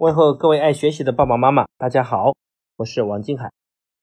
[0.00, 2.34] 问候各位爱学习的爸爸妈妈，大家好，
[2.76, 3.52] 我是王金海。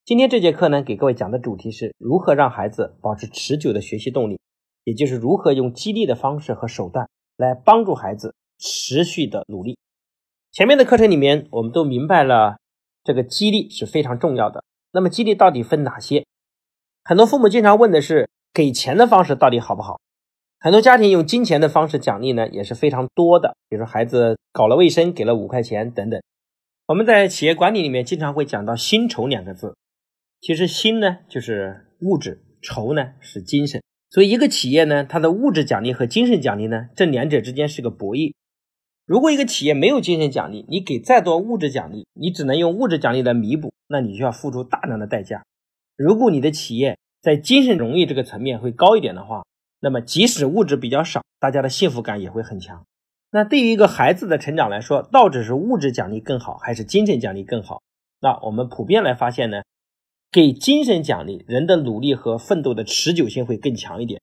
[0.06, 4.40] 今天这节课呢，给各位讲的主题是如何让孩子保持持久的学习动力，
[4.84, 9.80] 也就是如何用激励的方式和手段来帮助孩子持续的努力。
[10.52, 12.58] 前面的课程里面，我们都明白了
[13.04, 14.64] 这个激励是非常重要的。
[14.92, 16.28] 那么激励到底分哪些？
[17.04, 20.00] 很多父母经常问的是，给钱的方式到底好不好？
[20.60, 23.56] 很多家庭用金钱的方式奖励呢，也是非常多的。
[23.70, 26.20] 比如说孩子搞了卫生，给了五块钱等等。
[26.88, 29.76] 我们在企业管理里面经常会讲到“薪酬”两个字。
[30.42, 33.84] 其实“薪”呢就是物质，“酬”呢是精神。
[34.10, 38.34] 所以一个企业呢，它的物质奖励和精神奖励呢，这两者之间是个博弈。
[39.06, 45.44] 如果一个企业没有精神奖励，你给再多物质奖励，你只能用物质奖励来弥补，那你就要付出大量的代价。
[45.96, 49.44] 如果你的企业在精神荣誉这个层面会高一点的话，
[49.80, 52.84] 那么，即使物质比较少，大家的幸福感也会很强。
[53.30, 57.82] 那对于一个孩子的成长来说，到底是物质奖励更好，还是精神奖励更好？
[58.20, 59.62] 那我们普遍来发现呢，
[60.32, 64.22] 给精神奖励，人的努力和奋斗的持久性会更强一点。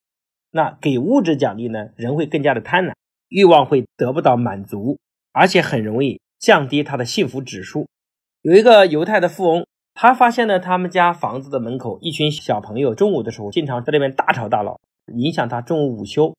[0.50, 2.92] 那给物质奖励呢，人会更加的贪婪，
[3.28, 4.98] 欲望会得不到满足，
[5.32, 7.86] 而且很容易降低他的幸福指数。
[8.42, 14.80] 有一个犹太的富翁，他发现呢，他们家房子的门口一群小朋友中午的时候经常在那边大吵大闹。
[15.12, 16.34] 影响他中午午休，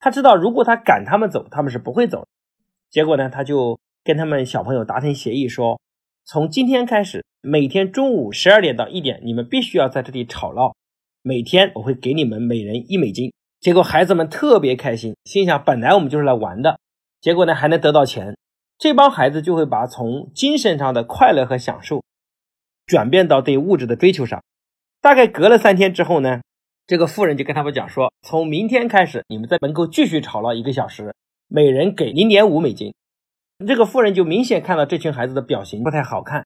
[0.00, 2.26] 他知道如果他赶他们走，他们是不会走。
[2.90, 5.80] 结果呢，他就跟他们小朋友达成协议，说
[6.24, 10.74] 从今天开始，每天中午十二点到一点，你们必须要在这里吵闹。
[11.22, 13.32] 每天我会给你们每人一美金。
[13.60, 16.78] 结果孩子们特别开心，心想本来我们就是来玩的，
[17.20, 18.36] 结果呢还能得到钱。
[18.76, 22.02] 这帮孩子就会把从精神上的快乐和享受
[22.84, 24.42] 转变到对物质的追求上。
[25.00, 26.40] 大概隔了三天之后呢。
[26.86, 31.14] 这个富人就跟他们讲说，从明天开始，你们在门口继续吵闹一个小时，
[31.48, 32.92] 每人给零点五美金。
[33.66, 36.44] 这个富人就明显看到这群孩子的表情不太好看，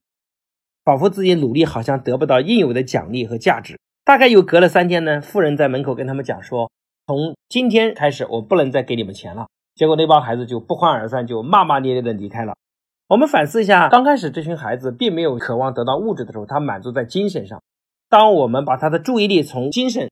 [0.84, 3.80] 仿佛自己努力好像得不到应有的奖励和价值。
[4.04, 6.70] 大概又隔了三天呢，富人在门口跟他们讲说，
[7.08, 9.48] 从今天开始，我不能再给你们钱了。
[9.74, 12.54] 结果那帮孩子就不欢而散，就骂骂咧咧的离开了。
[13.08, 17.60] 我们反思一下，刚开始这群孩子并没有渴望得到物质的时候，他满足在精神上。
[18.08, 20.08] 当我们把他的注意力从精神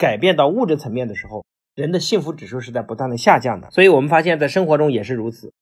[0.00, 1.44] 改变到物质层面的时候，
[1.74, 3.70] 人的幸福指数是在不断的下降的。
[3.70, 5.52] 所以，我们发现，在生活中也是如此。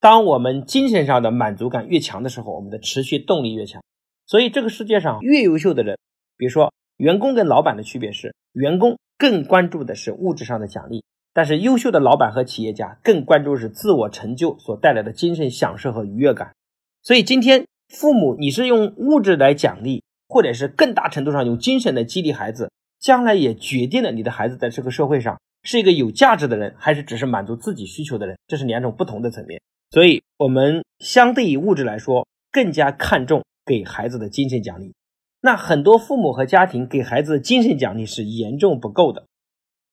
[0.00, 3.82] 当我们精神上的满足感越强的时候，我们的持续动力越强。
[4.24, 5.98] 所以，这个世界上越优秀的人，
[6.38, 11.04] 比如说员工跟老板的区别是，员工更关注的是物质上的奖励，
[11.34, 16.54] 但是优秀的老板和企业家更关注是自我成就所带来的精神享受和愉悦感。
[17.02, 22.70] 所以，今天父母你是用物质来奖励，或者是更大程度上用精神来激励孩子。
[22.98, 29.60] 将来也决定了你的孩子在这个社会上是一个有价值的人，还是只是满足自己需求的人，这是两种不同的层面。
[29.90, 34.94] 所以，我们相对于物质来说，更加看重给孩子的精神奖励。
[35.40, 39.26] 那很多父母和家庭给孩子的精神奖励是严重不够的。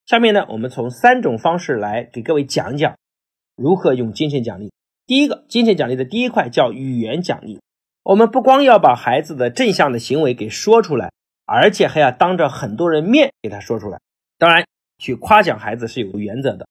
[0.05, 2.95] 下面呢，我们从三种方式来给各位讲讲
[3.55, 4.71] 如何用精神奖励。
[5.05, 7.59] 第一个，精神奖励的第一块叫语言奖励。
[8.03, 11.11] 我们不光要把孩子的正向的行为给说出来。
[11.45, 13.99] 而且还要当着很多人面给他说出来。
[14.37, 14.65] 当然，
[14.97, 16.67] 去夸奖孩子是有原则的。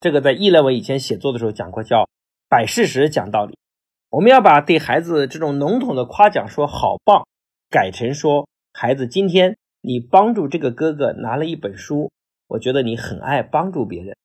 [0.00, 2.08] 这个在议论文以前写作的时候讲过，叫
[2.48, 3.56] 摆事实讲道理。
[4.10, 7.26] 我们要把对孩子这种笼统的夸奖说好棒，
[7.70, 12.10] 改成说孩子今天你帮助这个哥哥拿了一本书，
[12.48, 14.16] 我觉得你很爱帮助别人。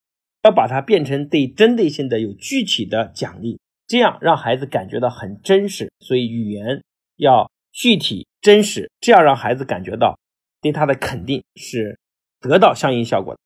[0.42, 5.92] 要把它变成对针对性的、有具体的奖励，这样让孩子感觉到很真实。
[6.00, 6.82] 所以语言
[7.16, 7.50] 要。
[7.72, 10.18] 具体真实，这样让孩子感觉到
[10.60, 11.98] 对他的肯定是
[12.40, 13.40] 得到相应效果的。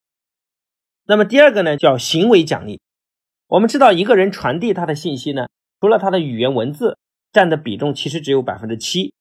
[1.06, 2.80] 那么第二个呢，叫行为奖励。
[3.46, 5.46] 我们知道，一个人传递他的信息呢，
[5.80, 6.98] 除了他的语言文字
[7.32, 9.14] 占的比重其实只有百分之七，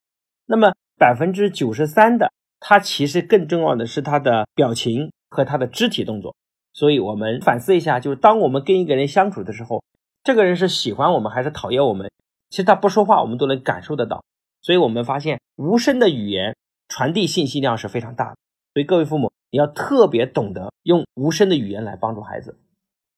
[0.48, 6.36] 那么百分之九十三的，他其实更重要的是他的表情和他的肢体动作。
[6.74, 9.84] 所以，我们反思一下，就是当我们跟一个人相处的时候，
[10.24, 12.12] 这个人是喜欢我们还是讨厌我们？
[12.50, 14.24] 其实他不说话，我们都能感受得到。
[14.66, 16.56] 所以我们发现，无声的语言
[16.88, 18.38] 传递信息量是非常大的。
[18.74, 22.58] 所以各位父母，你要特别懂得用无声的语言来帮助孩子。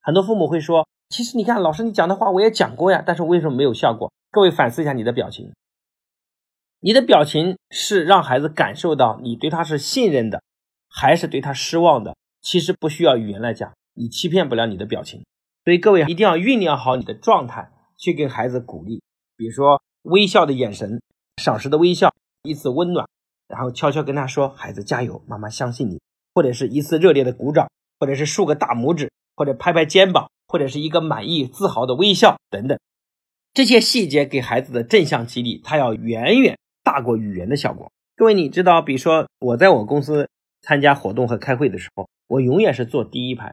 [0.01, 5.53] 很多父母会说：“其实你看，老师你讲的话我也讲过呀，但是为什么没有效果？”各位反思一下你的表情，
[6.81, 10.43] 你的表情是让孩子感受到你对他是信任的，
[10.89, 12.17] 还是对他失望的？
[12.41, 15.23] 其实不需要语言来讲，你欺骗不了你的表情。
[15.63, 19.01] 所以各位一定要酝酿好你的状态，去给孩子鼓励，
[19.37, 21.01] 比如说微笑的眼神。
[21.37, 22.13] 少时的微笑，
[22.43, 23.07] 一次温暖，
[23.47, 25.99] 然后悄悄跟他说：“孩子加油，妈妈相信你。”
[26.33, 27.67] 或者是一次热烈的鼓掌，
[27.99, 32.77] 或者是竖个大拇指，或者拍拍肩膀，或者是一个满意自豪的微笑等等。
[33.53, 37.91] 这些细节给孩子的正向激励，它要远远大过语言的效果。
[38.15, 40.29] 各位，你知道，比如说我在我公司
[40.61, 43.51] 参加活动和开会的时候，我永远是坐第一排。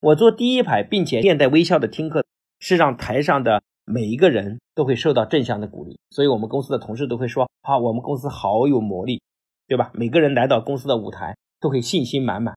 [0.00, 2.24] 我坐第一排，并且面带微笑的听课，
[2.58, 5.98] 是让台上的每一个人都会受到正向的鼓励。
[6.10, 9.22] 所以，我们公司的同事都会说：“啊，我们公司好有魔力，
[9.66, 12.54] 对吧？”每个人来到公司的舞台，都会信心满满。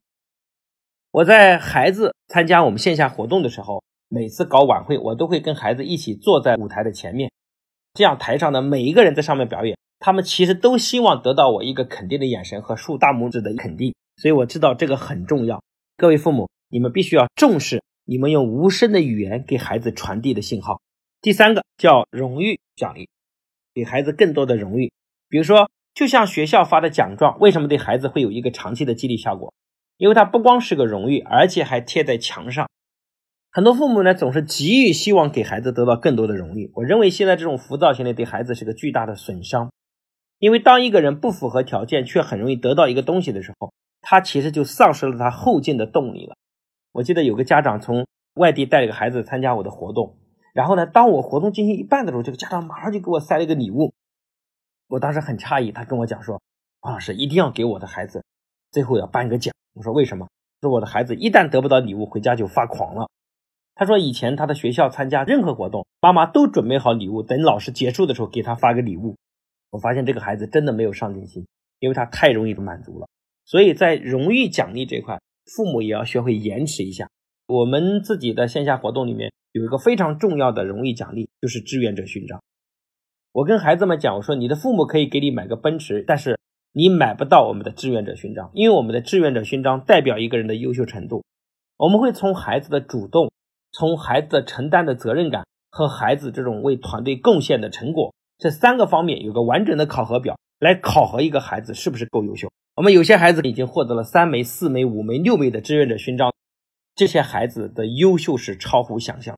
[1.11, 7.31] 我在孩子参加我们线下活动的时候，每次搞晚会，我都会跟孩子一起坐在舞台的前面，
[7.93, 13.93] 这样台上的每一个人在上面表演，他们其实都希望得到我一个肯定的眼神和竖大拇指的肯定。
[14.17, 15.61] 所以我知道这个很重要，
[15.97, 16.49] 各位父母。
[16.67, 20.81] 你们必须要重视你们用无声的语言给孩子传递的信号。
[21.25, 23.09] 第三个叫荣誉奖励，
[23.73, 24.91] 给孩子更多的荣誉。
[25.27, 29.51] 比如说，就像学校发的奖状，为什么对孩子会有一个长期的激励效果？
[29.97, 32.69] 因为它不光是个荣誉，而且还贴在墙上。
[33.51, 36.69] 很多父母呢，总是急于希望给孩子得到更多的荣誉。
[36.75, 39.71] 我认为现在这种浮躁心理对孩子是个巨大的损伤。
[40.37, 46.35] 因为当一个人不符合条件，却很容易得到一个东西的时候，他其实就丧失了他后进的动力了。
[46.91, 48.05] 我记得有个家长从
[48.35, 50.17] 外地带了个孩子参加我的活动，
[50.55, 53.93] 然后呢，当我活动进行一半的时候，这个家长马上就给我塞了一个礼物。
[54.87, 56.41] 我当时很诧异，他跟我讲说
[56.79, 58.23] ：“王老师一定要给我的孩子
[58.71, 60.29] 最后要颁个奖。”我说：“为什么？”
[60.61, 63.09] 说我的孩子一旦得不到礼物，回家就发狂了。
[63.75, 69.17] 他说以前他的学校参加任何活动，妈妈都准备好礼物，等老师结束的时候给他发个礼物。
[69.71, 71.45] 我发现这个孩子真的没有上进心，
[71.79, 73.09] 因为他太容易满足了。
[73.43, 75.19] 所以在荣誉奖励这块。
[75.45, 77.07] 父母也要学会延迟一下。
[77.47, 82.41] 我们自己的线下活动里面有一个非常重要的荣誉奖励，就是志愿者勋章。
[83.31, 86.39] 我跟孩子们讲，我说你的父母可以给你买个奔驰，但是
[86.73, 91.23] 你买不到我们的志愿者勋章，因为我们的志愿者勋章代表一个人的优秀程度。
[91.77, 93.31] 我们会从孩子的主动、
[93.71, 102.49] 从孩子的承担的责任感和孩子这种为团队贡献的成果这三个方面有个完整的考核表来考核一个孩子是不是够优秀。
[102.75, 106.33] 我们有些孩子已经获得了三枚、四枚、五枚、六枚的志愿者勋章，
[106.95, 109.37] 这些孩子的优秀是超乎想象。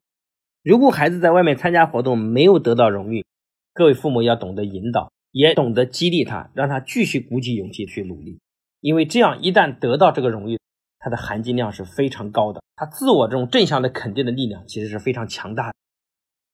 [0.63, 3.25] 如果孩子在外面参加活动没有得到荣誉，
[3.73, 8.39] 各位父母要懂得引导，也懂得激励他，让他继续鼓起勇气去努力。
[8.79, 10.59] 因为这样一旦得到这个荣誉，
[10.99, 15.73] 他的含金量是非常高的，他自我这种正向的肯定的力量其实是非常强大的。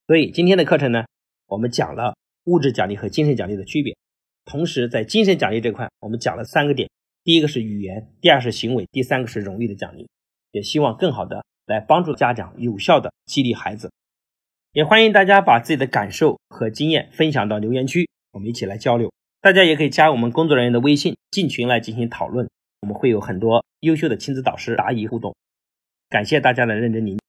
[0.08, 1.04] 所以今天的课程呢，
[1.48, 2.16] 我们讲了
[2.46, 3.98] 物质奖励和精神奖励的区别。
[4.46, 6.90] 同时，在精神奖励这块，我们讲了三个点：
[7.26, 10.08] 第一个是语言，第二是行为，第三个是荣誉的奖励。
[10.54, 13.92] 也希望更好的来帮助家长有效的激励孩子。
[14.72, 19.12] 也欢迎大家把自己的感受和经验分享到留言区，我们一起来交流。
[19.42, 22.50] 大家也可以加我们工作人员的微信进群来进行讨论，
[22.82, 25.36] 我们会有很多优秀的亲子导师答疑互动。
[26.10, 27.22] 感谢大家的认真聆听。